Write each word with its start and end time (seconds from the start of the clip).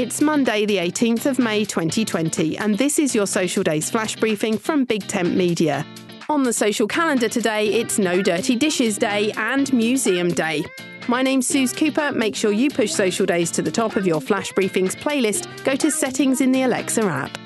It's 0.00 0.22
Monday, 0.22 0.64
the 0.64 0.78
18th 0.78 1.26
of 1.26 1.38
May 1.38 1.62
2020, 1.62 2.56
and 2.56 2.78
this 2.78 2.98
is 2.98 3.14
your 3.14 3.26
Social 3.26 3.62
Days 3.62 3.90
flash 3.90 4.16
briefing 4.16 4.56
from 4.56 4.86
Big 4.86 5.06
Tent 5.06 5.36
Media. 5.36 5.84
On 6.30 6.42
the 6.42 6.54
social 6.54 6.86
calendar 6.86 7.28
today, 7.28 7.66
it's 7.66 7.98
No 7.98 8.22
Dirty 8.22 8.56
Dishes 8.56 8.96
Day 8.96 9.30
and 9.32 9.70
Museum 9.74 10.32
Day. 10.32 10.64
My 11.06 11.20
name's 11.20 11.46
Suze 11.46 11.74
Cooper. 11.74 12.12
Make 12.12 12.34
sure 12.34 12.50
you 12.50 12.70
push 12.70 12.92
Social 12.92 13.26
Days 13.26 13.50
to 13.50 13.60
the 13.60 13.70
top 13.70 13.96
of 13.96 14.06
your 14.06 14.22
flash 14.22 14.50
briefings 14.54 14.96
playlist. 14.96 15.46
Go 15.64 15.76
to 15.76 15.90
settings 15.90 16.40
in 16.40 16.50
the 16.50 16.62
Alexa 16.62 17.02
app. 17.02 17.36